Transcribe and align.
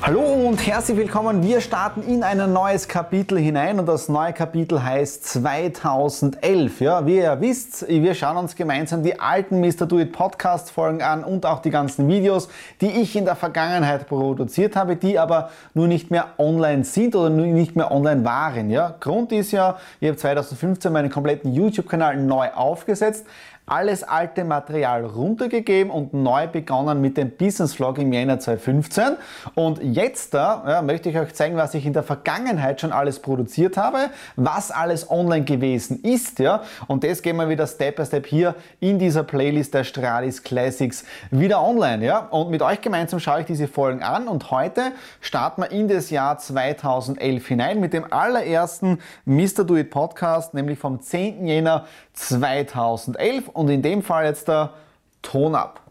Hallo 0.00 0.22
und 0.22 0.64
herzlich 0.64 0.96
willkommen. 0.96 1.42
Wir 1.42 1.60
starten 1.60 2.02
in 2.02 2.22
ein 2.22 2.52
neues 2.52 2.86
Kapitel 2.86 3.36
hinein 3.36 3.80
und 3.80 3.86
das 3.86 4.08
neue 4.08 4.32
Kapitel 4.32 4.82
heißt 4.82 5.24
2011. 5.24 6.80
Ja, 6.80 7.04
wie 7.04 7.16
ihr 7.16 7.40
wisst, 7.40 7.86
wir 7.88 8.14
schauen 8.14 8.36
uns 8.36 8.54
gemeinsam 8.54 9.02
die 9.02 9.18
alten 9.18 9.60
Mr. 9.60 9.86
Do 9.86 9.98
It 9.98 10.12
Podcast 10.12 10.70
Folgen 10.70 11.02
an 11.02 11.24
und 11.24 11.44
auch 11.44 11.58
die 11.58 11.70
ganzen 11.70 12.06
Videos, 12.06 12.48
die 12.80 12.86
ich 12.86 13.16
in 13.16 13.24
der 13.24 13.34
Vergangenheit 13.34 14.06
produziert 14.06 14.76
habe, 14.76 14.94
die 14.94 15.18
aber 15.18 15.50
nur 15.74 15.88
nicht 15.88 16.12
mehr 16.12 16.26
online 16.38 16.84
sind 16.84 17.16
oder 17.16 17.28
nur 17.28 17.46
nicht 17.46 17.74
mehr 17.74 17.90
online 17.90 18.24
waren. 18.24 18.70
Ja, 18.70 18.94
Grund 19.00 19.32
ist 19.32 19.50
ja, 19.50 19.78
ich 19.98 20.06
habe 20.06 20.16
2015 20.16 20.92
meinen 20.92 21.10
kompletten 21.10 21.52
YouTube-Kanal 21.52 22.18
neu 22.18 22.48
aufgesetzt 22.54 23.26
alles 23.68 24.02
alte 24.02 24.44
Material 24.44 25.04
runtergegeben 25.04 25.90
und 25.90 26.14
neu 26.14 26.46
begonnen 26.46 27.00
mit 27.00 27.16
dem 27.16 27.30
Business 27.30 27.74
Vlog 27.74 27.98
im 27.98 28.12
Jänner 28.12 28.38
2015. 28.38 29.16
Und 29.54 29.82
jetzt 29.82 30.34
da 30.34 30.64
ja, 30.66 30.82
möchte 30.82 31.08
ich 31.10 31.18
euch 31.18 31.34
zeigen, 31.34 31.56
was 31.56 31.74
ich 31.74 31.86
in 31.86 31.92
der 31.92 32.02
Vergangenheit 32.02 32.80
schon 32.80 32.92
alles 32.92 33.20
produziert 33.20 33.76
habe, 33.76 34.10
was 34.36 34.70
alles 34.70 35.10
online 35.10 35.44
gewesen 35.44 36.00
ist. 36.02 36.38
Ja? 36.38 36.62
Und 36.86 37.04
das 37.04 37.22
gehen 37.22 37.36
wir 37.36 37.48
wieder 37.48 37.66
Step 37.66 37.96
by 37.96 38.06
Step 38.06 38.26
hier 38.26 38.54
in 38.80 38.98
dieser 38.98 39.22
Playlist 39.22 39.74
der 39.74 39.84
Stralis 39.84 40.42
Classics 40.42 41.04
wieder 41.30 41.62
online. 41.62 42.04
Ja? 42.04 42.18
Und 42.30 42.50
mit 42.50 42.62
euch 42.62 42.80
gemeinsam 42.80 43.20
schaue 43.20 43.40
ich 43.40 43.46
diese 43.46 43.68
Folgen 43.68 44.02
an 44.02 44.28
und 44.28 44.50
heute 44.50 44.92
starten 45.20 45.62
wir 45.62 45.70
in 45.70 45.88
das 45.88 46.10
Jahr 46.10 46.38
2011 46.38 47.46
hinein 47.46 47.80
mit 47.80 47.92
dem 47.92 48.12
allerersten 48.12 48.98
Mr. 49.24 49.64
Do 49.64 49.76
It 49.76 49.90
Podcast, 49.90 50.54
nämlich 50.54 50.78
vom 50.78 51.00
10. 51.00 51.46
Jänner 51.46 51.86
2011 52.14 53.48
und 53.58 53.68
in 53.70 53.82
dem 53.82 54.04
Fall 54.04 54.26
jetzt 54.26 54.46
der 54.46 54.72
Ton 55.20 55.56
ab. 55.56 55.82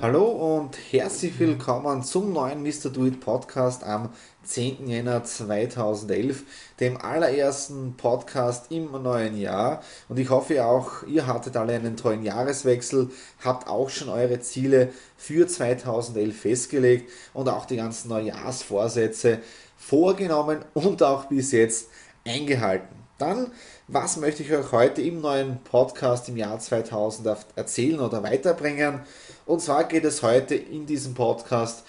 Hallo 0.00 0.24
und 0.24 0.78
herzlich 0.90 1.38
willkommen 1.38 2.02
zum 2.02 2.32
neuen 2.32 2.62
Mr. 2.62 2.88
Do 2.88 3.04
It 3.04 3.20
Podcast 3.20 3.84
am 3.84 4.08
10. 4.44 4.88
Jänner 4.88 5.22
2011, 5.22 6.44
dem 6.80 6.96
allerersten 6.96 7.94
Podcast 7.98 8.72
im 8.72 8.90
neuen 9.02 9.36
Jahr. 9.38 9.82
Und 10.08 10.18
ich 10.18 10.30
hoffe 10.30 10.64
auch, 10.64 11.02
ihr 11.06 11.26
hattet 11.26 11.58
alle 11.58 11.74
einen 11.74 11.98
tollen 11.98 12.22
Jahreswechsel, 12.22 13.10
habt 13.44 13.68
auch 13.68 13.90
schon 13.90 14.08
eure 14.08 14.40
Ziele 14.40 14.88
für 15.18 15.46
2011 15.46 16.40
festgelegt 16.40 17.10
und 17.34 17.50
auch 17.50 17.66
die 17.66 17.76
ganzen 17.76 18.08
Neujahrsvorsätze 18.08 19.40
vorgenommen 19.76 20.64
und 20.72 21.02
auch 21.02 21.26
bis 21.26 21.52
jetzt 21.52 21.90
eingehalten. 22.26 23.09
Dann, 23.20 23.52
was 23.86 24.16
möchte 24.16 24.42
ich 24.42 24.50
euch 24.50 24.72
heute 24.72 25.02
im 25.02 25.20
neuen 25.20 25.62
Podcast 25.62 26.30
im 26.30 26.38
Jahr 26.38 26.58
2000 26.58 27.36
erzählen 27.54 28.00
oder 28.00 28.22
weiterbringen? 28.22 29.00
Und 29.44 29.60
zwar 29.60 29.84
geht 29.84 30.04
es 30.04 30.22
heute 30.22 30.54
in 30.54 30.86
diesem 30.86 31.12
Podcast 31.12 31.84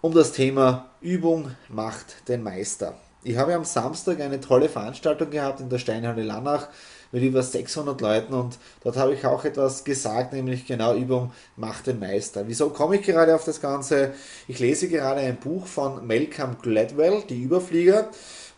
um 0.00 0.14
das 0.14 0.30
Thema 0.30 0.90
Übung 1.00 1.50
macht 1.68 2.28
den 2.28 2.44
Meister. 2.44 2.94
Ich 3.24 3.36
habe 3.36 3.54
am 3.54 3.64
Samstag 3.64 4.20
eine 4.20 4.38
tolle 4.38 4.68
Veranstaltung 4.68 5.30
gehabt 5.30 5.58
in 5.58 5.70
der 5.70 5.78
Steinhalle 5.78 6.22
Lannach 6.22 6.68
mit 7.10 7.22
über 7.22 7.42
600 7.42 8.00
Leuten 8.00 8.34
und 8.34 8.58
dort 8.84 8.96
habe 8.96 9.14
ich 9.14 9.24
auch 9.24 9.44
etwas 9.44 9.82
gesagt, 9.82 10.34
nämlich 10.34 10.66
genau 10.66 10.94
Übung 10.94 11.32
macht 11.56 11.88
den 11.88 11.98
Meister. 11.98 12.44
Wieso 12.46 12.70
komme 12.70 12.96
ich 12.96 13.02
gerade 13.02 13.34
auf 13.34 13.44
das 13.44 13.60
Ganze? 13.60 14.12
Ich 14.46 14.60
lese 14.60 14.88
gerade 14.88 15.20
ein 15.20 15.36
Buch 15.36 15.66
von 15.66 16.06
Malcolm 16.06 16.58
Gladwell, 16.62 17.22
die 17.28 17.42
Überflieger. 17.42 18.10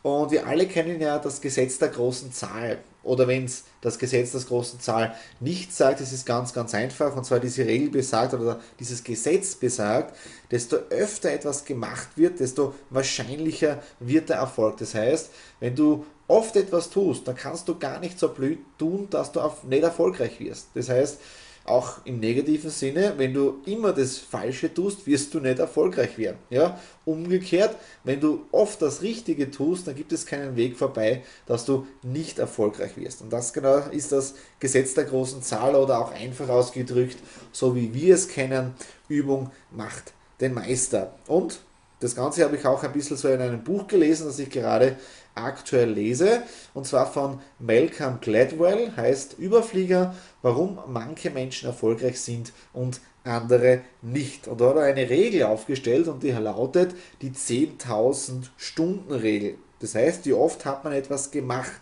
Und 0.06 0.30
wir 0.30 0.46
alle 0.46 0.68
kennen 0.68 1.00
ja 1.00 1.18
das 1.18 1.40
Gesetz 1.40 1.80
der 1.80 1.88
großen 1.88 2.30
Zahl. 2.30 2.78
Oder 3.02 3.26
wenn 3.26 3.46
es 3.46 3.64
das 3.80 3.98
Gesetz 3.98 4.30
der 4.30 4.40
großen 4.40 4.78
Zahl 4.78 5.16
nicht 5.40 5.74
sagt, 5.74 6.00
ist 6.00 6.12
es 6.12 6.24
ganz, 6.24 6.52
ganz 6.52 6.74
einfach. 6.74 7.16
Und 7.16 7.24
zwar 7.26 7.40
diese 7.40 7.66
Regel 7.66 7.90
besagt 7.90 8.32
oder 8.32 8.60
dieses 8.78 9.02
Gesetz 9.02 9.56
besagt, 9.56 10.16
desto 10.52 10.76
öfter 10.90 11.32
etwas 11.32 11.64
gemacht 11.64 12.10
wird, 12.14 12.38
desto 12.38 12.72
wahrscheinlicher 12.90 13.82
wird 13.98 14.28
der 14.28 14.36
Erfolg. 14.36 14.76
Das 14.76 14.94
heißt, 14.94 15.30
wenn 15.58 15.74
du 15.74 16.06
oft 16.28 16.54
etwas 16.54 16.88
tust, 16.88 17.26
dann 17.26 17.34
kannst 17.34 17.66
du 17.66 17.76
gar 17.76 17.98
nicht 17.98 18.16
so 18.16 18.28
blöd 18.28 18.60
tun, 18.78 19.08
dass 19.10 19.32
du 19.32 19.40
nicht 19.64 19.82
erfolgreich 19.82 20.38
wirst. 20.38 20.68
Das 20.74 20.88
heißt, 20.88 21.18
auch 21.66 22.04
im 22.04 22.20
negativen 22.20 22.70
Sinne, 22.70 23.14
wenn 23.16 23.34
du 23.34 23.60
immer 23.66 23.92
das 23.92 24.18
Falsche 24.18 24.72
tust, 24.72 25.06
wirst 25.06 25.34
du 25.34 25.40
nicht 25.40 25.58
erfolgreich 25.58 26.16
werden. 26.16 26.38
Ja? 26.50 26.80
Umgekehrt, 27.04 27.76
wenn 28.04 28.20
du 28.20 28.46
oft 28.52 28.80
das 28.80 29.02
Richtige 29.02 29.50
tust, 29.50 29.86
dann 29.86 29.94
gibt 29.94 30.12
es 30.12 30.26
keinen 30.26 30.56
Weg 30.56 30.76
vorbei, 30.76 31.22
dass 31.46 31.64
du 31.64 31.86
nicht 32.02 32.38
erfolgreich 32.38 32.96
wirst. 32.96 33.22
Und 33.22 33.32
das 33.32 33.52
genau 33.52 33.78
ist 33.90 34.12
das 34.12 34.34
Gesetz 34.60 34.94
der 34.94 35.04
großen 35.04 35.42
Zahl 35.42 35.74
oder 35.74 35.98
auch 35.98 36.12
einfach 36.12 36.48
ausgedrückt, 36.48 37.18
so 37.52 37.74
wie 37.74 37.92
wir 37.92 38.14
es 38.14 38.28
kennen, 38.28 38.74
Übung 39.08 39.50
macht 39.70 40.12
den 40.40 40.54
Meister. 40.54 41.14
Und 41.26 41.60
das 42.00 42.14
Ganze 42.14 42.44
habe 42.44 42.56
ich 42.56 42.66
auch 42.66 42.82
ein 42.82 42.92
bisschen 42.92 43.16
so 43.16 43.28
in 43.28 43.40
einem 43.40 43.64
Buch 43.64 43.86
gelesen, 43.86 44.26
das 44.26 44.38
ich 44.38 44.50
gerade 44.50 44.96
aktuell 45.34 45.90
lese, 45.90 46.42
und 46.74 46.86
zwar 46.86 47.10
von 47.10 47.40
Malcolm 47.58 48.18
Gladwell, 48.20 48.92
heißt 48.96 49.38
Überflieger, 49.38 50.14
warum 50.42 50.78
manche 50.88 51.30
Menschen 51.30 51.68
erfolgreich 51.68 52.20
sind 52.20 52.52
und 52.72 53.00
andere 53.24 53.80
nicht. 54.02 54.48
Und 54.48 54.60
da 54.60 54.70
hat 54.70 54.76
er 54.76 54.82
eine 54.84 55.10
Regel 55.10 55.44
aufgestellt 55.44 56.08
und 56.08 56.22
die 56.22 56.30
lautet 56.30 56.94
die 57.22 57.30
10.000 57.30 58.48
Stunden 58.56 59.12
Regel. 59.12 59.56
Das 59.80 59.94
heißt, 59.94 60.24
wie 60.26 60.32
oft 60.32 60.64
hat 60.64 60.84
man 60.84 60.92
etwas 60.92 61.30
gemacht? 61.30 61.80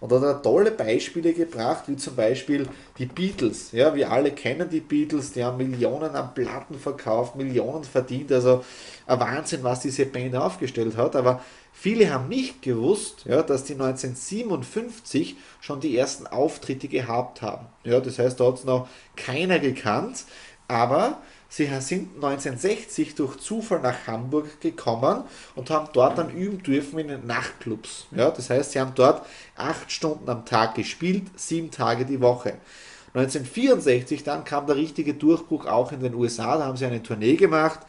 Und 0.00 0.12
hat 0.12 0.22
er 0.22 0.42
tolle 0.42 0.70
Beispiele 0.70 1.32
gebracht, 1.32 1.84
wie 1.86 1.96
zum 1.96 2.16
Beispiel 2.16 2.68
die 2.98 3.06
Beatles. 3.06 3.72
Ja, 3.72 3.94
wir 3.94 4.10
alle 4.10 4.30
kennen 4.32 4.68
die 4.68 4.80
Beatles, 4.80 5.32
die 5.32 5.42
haben 5.42 5.56
Millionen 5.56 6.14
an 6.14 6.34
Platten 6.34 6.78
verkauft, 6.78 7.36
Millionen 7.36 7.84
verdient. 7.84 8.30
Also 8.32 8.64
ein 9.06 9.20
Wahnsinn, 9.20 9.62
was 9.62 9.80
diese 9.80 10.06
Band 10.06 10.36
aufgestellt 10.36 10.96
hat. 10.96 11.16
Aber 11.16 11.40
viele 11.72 12.12
haben 12.12 12.28
nicht 12.28 12.62
gewusst, 12.62 13.24
ja, 13.24 13.42
dass 13.42 13.64
die 13.64 13.74
1957 13.74 15.36
schon 15.60 15.80
die 15.80 15.96
ersten 15.96 16.26
Auftritte 16.26 16.88
gehabt 16.88 17.42
haben. 17.42 17.66
Ja, 17.84 18.00
das 18.00 18.18
heißt, 18.18 18.38
da 18.38 18.46
hat 18.46 18.58
es 18.58 18.64
noch 18.64 18.88
keiner 19.16 19.58
gekannt. 19.58 20.24
Aber 20.68 21.18
Sie 21.48 21.66
sind 21.80 22.16
1960 22.16 23.14
durch 23.14 23.38
Zufall 23.38 23.80
nach 23.80 24.06
Hamburg 24.06 24.60
gekommen 24.60 25.24
und 25.54 25.70
haben 25.70 25.88
dort 25.92 26.18
dann 26.18 26.30
üben 26.30 26.62
dürfen 26.62 26.98
in 26.98 27.08
den 27.08 27.26
Nachtclubs. 27.26 28.06
Ja, 28.10 28.30
das 28.30 28.50
heißt, 28.50 28.72
sie 28.72 28.80
haben 28.80 28.92
dort 28.94 29.24
acht 29.56 29.90
Stunden 29.90 30.28
am 30.28 30.44
Tag 30.44 30.74
gespielt, 30.74 31.24
sieben 31.36 31.70
Tage 31.70 32.04
die 32.04 32.20
Woche. 32.20 32.54
1964 33.14 34.24
dann 34.24 34.44
kam 34.44 34.66
der 34.66 34.76
richtige 34.76 35.14
Durchbruch 35.14 35.66
auch 35.66 35.92
in 35.92 36.00
den 36.00 36.14
USA, 36.14 36.58
da 36.58 36.66
haben 36.66 36.76
sie 36.76 36.84
eine 36.84 37.02
Tournee 37.02 37.36
gemacht 37.36 37.80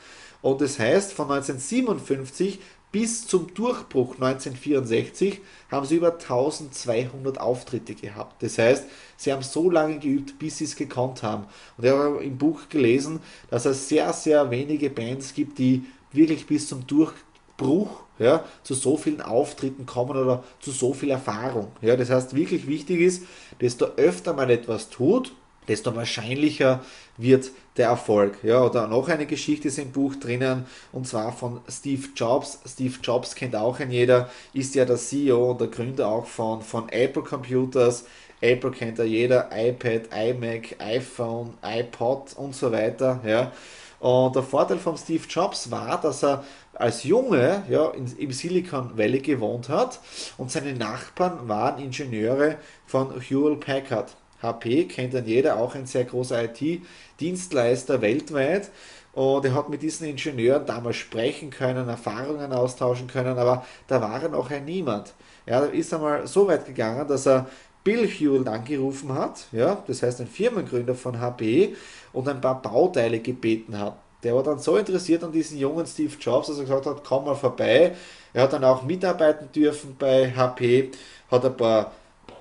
und 0.42 0.62
das 0.62 0.80
heißt, 0.80 1.14
von 1.14 1.30
1957 1.30 2.60
bis 2.92 3.28
zum 3.28 3.54
Durchbruch 3.54 4.14
1964 4.16 5.42
haben 5.70 5.86
sie 5.86 5.98
über 5.98 6.14
1200 6.14 7.40
Auftritte 7.40 7.96
gehabt. 7.96 8.42
Das 8.42 8.58
heißt, 8.58 8.86
sie 9.18 9.34
haben 9.34 9.44
so 9.44 9.70
lange 9.70 10.00
geübt, 10.00 10.40
bis 10.40 10.58
sie 10.58 10.64
es 10.64 10.76
gekonnt 10.76 11.22
haben. 11.22 11.46
Und 11.78 11.86
ich 11.86 11.92
habe 11.92 12.24
im 12.24 12.38
Buch 12.38 12.70
gelesen, 12.70 13.20
dass 13.50 13.66
es 13.66 13.90
sehr, 13.90 14.14
sehr 14.14 14.50
wenige 14.52 14.90
Bands 14.90 15.34
gibt, 15.34 15.60
die 15.60 15.84
wirklich 16.14 16.48
bis 16.48 16.70
zum 16.70 16.88
Durchbruch 16.88 18.04
ja, 18.20 18.46
zu 18.64 18.74
so 18.74 18.98
vielen 18.98 19.22
Auftritten 19.22 19.86
kommen 19.86 20.18
oder 20.18 20.44
zu 20.60 20.72
so 20.72 20.94
viel 20.94 21.12
Erfahrung. 21.12 21.68
Ja, 21.82 21.96
das 21.96 22.10
heißt, 22.10 22.36
wirklich 22.36 22.68
wichtig 22.68 23.02
ist, 23.02 23.24
desto 23.62 23.86
öfter 23.98 24.34
man 24.34 24.50
etwas 24.50 24.90
tut, 24.90 25.34
desto 25.68 25.96
wahrscheinlicher 25.96 26.82
wird 27.18 27.52
der 27.78 27.90
Erfolg. 27.90 28.44
Ja, 28.44 28.64
oder 28.64 28.88
noch 28.88 29.08
eine 29.08 29.26
Geschichte 29.26 29.68
ist 29.68 29.78
im 29.78 29.92
Buch 29.92 30.16
drinnen 30.16 30.66
und 30.92 31.08
zwar 31.08 31.32
von 31.32 31.62
Steve 31.70 32.08
Jobs. 32.16 32.60
Steve 32.66 32.96
Jobs 33.02 33.36
kennt 33.36 33.56
auch 33.56 33.80
ein 33.80 33.92
jeder, 33.92 34.30
ist 34.54 34.76
ja 34.76 34.86
der 34.86 34.98
CEO 34.98 35.52
und 35.52 35.62
der 35.62 35.68
Gründer 35.68 36.08
auch 36.08 36.26
von, 36.26 36.62
von 36.62 36.90
Apple 36.90 37.24
Computers. 37.24 38.06
Apple 38.40 38.72
kennt 38.72 39.00
ja 39.00 39.04
jeder, 39.04 39.50
iPad, 39.52 40.10
iMac, 40.16 40.76
iPhone, 40.80 41.56
iPod 41.64 42.34
und 42.36 42.56
so 42.56 42.72
weiter. 42.72 43.20
Ja. 43.26 43.52
Und 44.00 44.36
der 44.36 44.44
Vorteil 44.44 44.78
von 44.78 44.96
Steve 44.96 45.24
Jobs 45.28 45.72
war, 45.72 46.00
dass 46.00 46.24
er 46.24 46.44
als 46.76 47.04
Junge 47.04 47.64
ja, 47.70 47.90
in, 47.90 48.06
im 48.18 48.32
Silicon 48.32 48.96
Valley 48.96 49.20
gewohnt 49.20 49.70
hat 49.70 50.00
und 50.38 50.52
seine 50.52 50.74
Nachbarn 50.74 51.48
waren 51.48 51.82
Ingenieure 51.82 52.58
von 52.86 53.20
Hewlett 53.20 53.62
Packard. 53.62 54.16
HP 54.42 54.86
kennt 54.86 55.14
dann 55.14 55.26
jeder, 55.26 55.58
auch 55.58 55.76
ein 55.76 55.86
sehr 55.86 56.06
großer 56.06 56.44
IT-Dienstleister 56.44 58.02
weltweit. 58.02 58.70
Und 59.14 59.46
er 59.46 59.56
hat 59.56 59.70
mit 59.70 59.82
diesen 59.82 60.08
Ingenieuren 60.08 60.66
damals 60.66 60.98
sprechen 60.98 61.50
können, 61.50 61.90
Erfahrungen 61.90 62.54
austauschen 62.54 63.08
können, 63.08 63.38
aber 63.38 63.66
da 63.88 64.00
war 64.00 64.22
er 64.22 64.30
noch 64.30 64.52
ein 64.52 64.66
Niemand. 64.66 65.14
Er 65.46 65.72
ist 65.72 65.92
einmal 65.94 66.28
so 66.28 66.48
weit 66.48 66.66
gegangen, 66.66 67.08
dass 67.08 67.26
er 67.26 67.48
Bill 67.84 68.06
Hewlett 68.06 68.48
angerufen 68.48 69.14
hat, 69.14 69.46
ja, 69.52 69.82
das 69.88 70.04
heißt 70.04 70.22
ein 70.22 70.28
Firmengründer 70.28 70.94
von 70.94 71.20
HP, 71.20 71.76
und 72.14 72.28
ein 72.28 72.42
paar 72.42 72.62
Bauteile 72.62 73.20
gebeten 73.20 73.80
hat. 73.80 73.98
Der 74.24 74.36
war 74.36 74.44
dann 74.44 74.60
so 74.60 74.76
interessiert 74.78 75.24
an 75.24 75.32
diesen 75.32 75.58
jungen 75.58 75.86
Steve 75.86 76.14
Jobs, 76.20 76.48
dass 76.48 76.58
er 76.58 76.66
gesagt 76.66 76.86
hat, 76.86 77.04
komm 77.04 77.26
mal 77.26 77.36
vorbei. 77.36 77.96
Er 78.34 78.44
hat 78.44 78.54
dann 78.54 78.64
auch 78.64 78.84
mitarbeiten 78.84 79.52
dürfen 79.52 79.96
bei 79.98 80.32
HP, 80.32 80.92
hat 81.32 81.46
ein 81.46 81.56
paar 81.56 81.92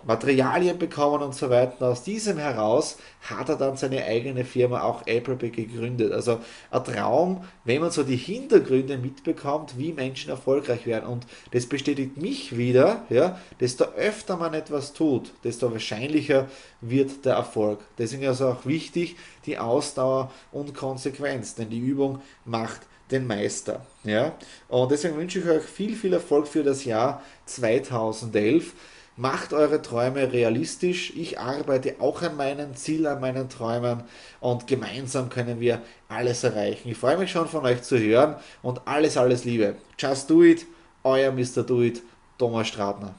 Materialien 0.05 0.79
bekommen 0.79 1.23
und 1.23 1.35
so 1.35 1.51
weiter. 1.51 1.89
Aus 1.89 2.05
diesem 2.05 2.39
heraus 2.39 2.97
hat 3.23 3.49
er 3.49 3.57
dann 3.57 3.77
seine 3.77 4.05
eigene 4.05 4.45
Firma 4.45 4.83
auch 4.83 5.03
Appleby 5.03 5.51
gegründet. 5.51 6.13
Also 6.13 6.39
ein 6.71 6.85
Traum, 6.85 7.45
wenn 7.65 7.81
man 7.81 7.91
so 7.91 8.05
die 8.05 8.17
Hintergründe 8.17 8.99
mitbekommt, 8.99 9.77
wie 9.79 9.93
Menschen 9.93 10.31
erfolgreich 10.31 10.87
werden. 10.87 11.07
Und 11.07 11.27
das 11.51 11.67
bestätigt 11.67 12.17
mich 12.17 12.57
wieder, 12.57 13.05
ja, 13.09 13.41
desto 13.59 13.85
öfter 13.97 14.37
man 14.37 14.55
etwas 14.55 14.93
tut, 14.93 15.33
desto 15.43 15.73
wahrscheinlicher 15.73 16.47
wird 16.81 17.25
der 17.25 17.35
Erfolg. 17.35 17.81
Deswegen 17.99 18.23
ist 18.23 18.41
es 18.41 18.43
auch 18.43 18.65
wichtig, 18.65 19.17
die 19.45 19.59
Ausdauer 19.59 20.31
und 20.53 20.75
Konsequenz, 20.75 21.57
denn 21.57 21.71
die 21.71 21.81
Übung 21.81 22.23
macht 22.45 22.83
den 23.11 23.27
Meister. 23.27 23.85
Ja? 24.05 24.35
Und 24.69 24.91
deswegen 24.91 25.17
wünsche 25.17 25.39
ich 25.39 25.47
euch 25.47 25.63
viel, 25.63 25.95
viel 25.97 26.13
Erfolg 26.13 26.49
für 26.49 26.63
das 26.63 26.85
Jahr 26.85 27.23
2011. 27.47 28.73
Macht 29.19 29.55
eure 29.55 29.81
Träume 29.81 30.31
realistisch. 30.31 31.15
Ich 31.17 31.41
arbeite 31.41 31.97
auch 32.01 32.21
an 32.21 32.37
meinen 32.37 32.77
Zielen, 32.77 33.07
an 33.07 33.21
meinen 33.21 33.49
Träumen 33.49 34.03
und 34.41 34.67
gemeinsam 34.67 35.31
können 35.31 35.59
wir 35.59 35.81
alles 36.09 36.45
erreichen. 36.45 36.91
Ich 36.91 36.99
freue 36.99 37.17
mich 37.17 37.31
schon 37.31 37.49
von 37.49 37.65
euch 37.65 37.83
zu 37.83 37.99
hören 37.99 38.37
und 38.63 38.83
alles, 38.85 39.17
alles 39.17 39.45
Liebe. 39.45 39.77
Just 39.99 40.29
do 40.29 40.43
it, 40.43 40.67
euer 41.03 41.33
Mr. 41.33 41.63
Do 41.63 41.81
It, 41.81 42.03
Thomas 42.37 42.69
Stratner. 42.69 43.15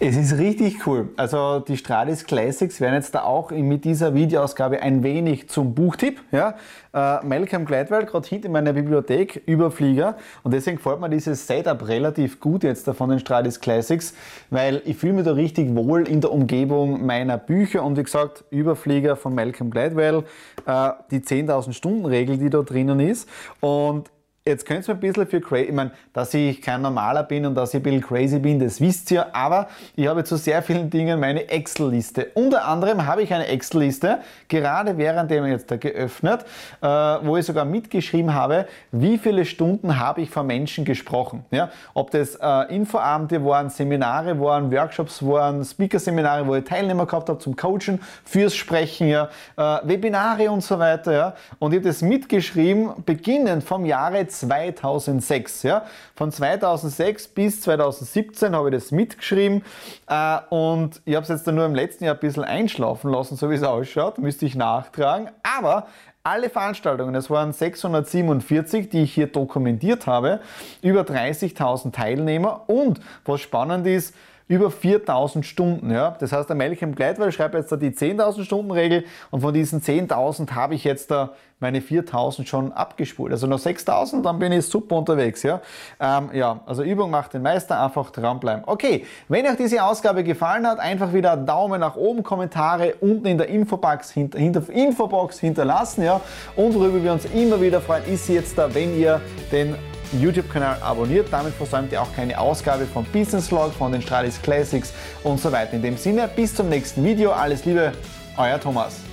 Es 0.00 0.16
ist 0.16 0.38
richtig 0.38 0.86
cool. 0.86 1.08
Also 1.16 1.60
die 1.60 1.76
Stradis 1.76 2.24
Classics 2.24 2.80
werden 2.80 2.94
jetzt 2.94 3.14
da 3.14 3.22
auch 3.22 3.50
mit 3.50 3.84
dieser 3.84 4.14
Videoausgabe 4.14 4.80
ein 4.80 5.02
wenig 5.02 5.48
zum 5.48 5.74
Buchtipp. 5.74 6.20
Ja? 6.30 6.54
Äh, 6.94 7.24
Malcolm 7.26 7.64
Gladwell, 7.64 8.06
gerade 8.06 8.28
hinter 8.28 8.48
meiner 8.48 8.72
Bibliothek, 8.72 9.42
Überflieger. 9.46 10.16
Und 10.42 10.54
deswegen 10.54 10.76
gefällt 10.76 11.00
mir 11.00 11.10
dieses 11.10 11.46
Setup 11.46 11.86
relativ 11.88 12.38
gut 12.38 12.62
jetzt 12.62 12.86
da 12.86 12.92
von 12.92 13.10
den 13.10 13.18
Stradis 13.18 13.60
Classics, 13.60 14.14
weil 14.50 14.82
ich 14.84 14.96
fühle 14.96 15.14
mich 15.14 15.24
da 15.24 15.32
richtig 15.32 15.74
wohl 15.74 16.06
in 16.06 16.20
der 16.20 16.32
Umgebung 16.32 17.04
meiner 17.04 17.38
Bücher. 17.38 17.82
Und 17.82 17.96
wie 17.96 18.02
gesagt, 18.02 18.44
Überflieger 18.50 19.16
von 19.16 19.34
Malcolm 19.34 19.70
Gladwell, 19.70 20.24
äh, 20.66 20.90
die 21.10 21.20
10.000 21.20 21.72
Stunden 21.72 22.06
Regel, 22.06 22.38
die 22.38 22.50
da 22.50 22.62
drinnen 22.62 23.00
ist. 23.00 23.28
Und 23.60 24.10
Jetzt 24.48 24.64
könnt 24.64 24.88
ihr 24.88 24.94
ein 24.94 25.00
bisschen 25.00 25.26
für 25.26 25.42
crazy, 25.42 25.64
ich 25.64 25.74
meine, 25.74 25.90
dass 26.14 26.32
ich 26.32 26.62
kein 26.62 26.80
Normaler 26.80 27.22
bin 27.22 27.44
und 27.44 27.54
dass 27.54 27.74
ich 27.74 27.80
ein 27.80 27.82
bisschen 27.82 28.00
crazy 28.00 28.38
bin, 28.38 28.58
das 28.58 28.80
wisst 28.80 29.10
ihr, 29.10 29.36
aber 29.36 29.68
ich 29.94 30.06
habe 30.06 30.24
zu 30.24 30.38
sehr 30.38 30.62
vielen 30.62 30.88
Dingen 30.88 31.20
meine 31.20 31.50
Excel-Liste. 31.50 32.28
Unter 32.32 32.64
anderem 32.64 33.04
habe 33.04 33.22
ich 33.22 33.34
eine 33.34 33.46
Excel-Liste, 33.46 34.20
gerade 34.48 34.96
während 34.96 35.30
dem 35.30 35.44
jetzt 35.44 35.70
da 35.70 35.76
geöffnet, 35.76 36.46
äh, 36.80 36.86
wo 36.86 37.36
ich 37.36 37.44
sogar 37.44 37.66
mitgeschrieben 37.66 38.32
habe, 38.32 38.66
wie 38.90 39.18
viele 39.18 39.44
Stunden 39.44 39.98
habe 39.98 40.22
ich 40.22 40.30
von 40.30 40.46
Menschen 40.46 40.86
gesprochen. 40.86 41.44
Ja? 41.50 41.68
Ob 41.92 42.10
das 42.10 42.36
äh, 42.36 42.74
Infoabende 42.74 43.44
waren, 43.44 43.68
Seminare 43.68 44.40
waren, 44.40 44.72
Workshops 44.72 45.22
waren, 45.22 45.62
Speaker-Seminare, 45.62 46.46
wo 46.46 46.54
ich 46.54 46.64
Teilnehmer 46.64 47.04
gehabt 47.04 47.28
habe 47.28 47.38
zum 47.38 47.54
Coachen, 47.54 48.00
fürs 48.24 48.56
Sprechen, 48.56 49.08
ja? 49.08 49.28
Äh, 49.58 49.86
Webinare 49.86 50.50
und 50.50 50.62
so 50.62 50.78
weiter. 50.78 51.12
Ja? 51.12 51.34
Und 51.58 51.72
ich 51.72 51.80
habe 51.80 51.88
das 51.88 52.00
mitgeschrieben, 52.00 52.92
beginnend 53.04 53.62
vom 53.62 53.84
Jahre 53.84 54.26
2006. 54.40 55.62
Ja? 55.62 55.84
Von 56.14 56.32
2006 56.32 57.28
bis 57.28 57.60
2017 57.62 58.54
habe 58.54 58.68
ich 58.68 58.74
das 58.74 58.90
mitgeschrieben 58.90 59.62
äh, 60.08 60.38
und 60.50 61.00
ich 61.04 61.14
habe 61.14 61.22
es 61.24 61.28
jetzt 61.28 61.46
dann 61.46 61.54
nur 61.54 61.66
im 61.66 61.74
letzten 61.74 62.04
Jahr 62.04 62.14
ein 62.14 62.20
bisschen 62.20 62.44
einschlafen 62.44 63.10
lassen, 63.10 63.36
so 63.36 63.50
wie 63.50 63.54
es 63.54 63.62
ausschaut, 63.62 64.18
müsste 64.18 64.46
ich 64.46 64.54
nachtragen. 64.54 65.30
Aber 65.42 65.86
alle 66.22 66.50
Veranstaltungen, 66.50 67.14
es 67.14 67.30
waren 67.30 67.52
647, 67.52 68.90
die 68.90 69.02
ich 69.02 69.14
hier 69.14 69.28
dokumentiert 69.28 70.06
habe, 70.06 70.40
über 70.82 71.02
30.000 71.02 71.92
Teilnehmer 71.92 72.64
und 72.68 73.00
was 73.24 73.40
spannend 73.40 73.86
ist, 73.86 74.14
über 74.48 74.70
4000 74.70 75.44
Stunden. 75.46 75.90
Ja? 75.90 76.16
Das 76.18 76.32
heißt, 76.32 76.48
der 76.48 76.56
Malcolm 76.56 76.94
Gladwell 76.94 77.30
schreibt 77.30 77.54
jetzt 77.54 77.70
da 77.70 77.76
die 77.76 77.90
10.000 77.90 78.44
Stunden 78.44 78.70
Regel 78.70 79.04
und 79.30 79.42
von 79.42 79.54
diesen 79.54 79.80
10.000 79.80 80.52
habe 80.52 80.74
ich 80.74 80.84
jetzt 80.84 81.10
da 81.10 81.34
meine 81.60 81.80
4000 81.80 82.48
schon 82.48 82.72
abgespult. 82.72 83.32
Also 83.32 83.46
noch 83.46 83.58
6000, 83.58 84.24
dann 84.24 84.38
bin 84.38 84.52
ich 84.52 84.66
super 84.66 84.96
unterwegs. 84.96 85.42
Ja, 85.42 85.60
ähm, 86.00 86.30
ja 86.32 86.60
also 86.66 86.82
Übung 86.82 87.10
macht 87.10 87.34
den 87.34 87.42
Meister, 87.42 87.82
einfach 87.82 88.10
dranbleiben. 88.10 88.62
Okay, 88.66 89.04
wenn 89.28 89.46
euch 89.46 89.56
diese 89.56 89.82
Ausgabe 89.82 90.24
gefallen 90.24 90.66
hat, 90.66 90.78
einfach 90.78 91.12
wieder 91.12 91.36
Daumen 91.36 91.80
nach 91.80 91.96
oben, 91.96 92.22
Kommentare 92.22 92.94
unten 93.00 93.26
in 93.26 93.38
der 93.38 93.48
Infobox, 93.48 94.10
hinter, 94.10 94.38
hinter, 94.38 94.68
Infobox 94.70 95.40
hinterlassen. 95.40 96.04
Ja, 96.04 96.20
und 96.56 96.74
worüber 96.74 97.02
wir 97.02 97.12
uns 97.12 97.24
immer 97.26 97.60
wieder 97.60 97.80
freuen, 97.80 98.04
ist 98.06 98.28
jetzt 98.28 98.56
da, 98.56 98.72
wenn 98.74 98.98
ihr 98.98 99.20
den 99.50 99.74
YouTube-Kanal 100.12 100.78
abonniert. 100.82 101.28
Damit 101.30 101.54
versäumt 101.54 101.92
ihr 101.92 102.00
auch 102.02 102.14
keine 102.14 102.38
Ausgabe 102.38 102.86
von 102.86 103.04
Business 103.06 103.50
Log, 103.50 103.72
von 103.72 103.92
den 103.92 104.02
Stralis 104.02 104.40
Classics 104.40 104.92
und 105.24 105.40
so 105.40 105.50
weiter. 105.52 105.74
In 105.74 105.82
dem 105.82 105.96
Sinne, 105.96 106.28
bis 106.28 106.54
zum 106.54 106.68
nächsten 106.68 107.04
Video. 107.04 107.32
Alles 107.32 107.64
Liebe, 107.64 107.92
euer 108.36 108.60
Thomas. 108.60 109.07